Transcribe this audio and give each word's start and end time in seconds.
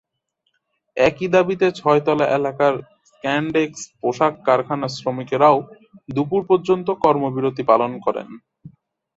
একই 0.97 1.27
দাবিতে 1.35 1.67
ছয়তলা 1.79 2.25
এলাকার 2.37 2.73
স্ক্যানডেক্স 3.07 3.79
পোশাক 3.99 4.33
কারখানার 4.47 4.95
শ্রমিকেরাও 4.97 5.57
দুপুর 6.09 6.41
পর্যন্ত 6.49 6.87
কর্মবিরতি 7.03 7.63
পালন 7.71 7.91
করেন। 8.05 8.27